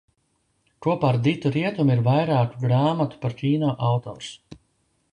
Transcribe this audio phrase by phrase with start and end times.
[0.85, 4.35] Kopā ar Ditu Rietumu ir vairāku grāmatu par kino autors.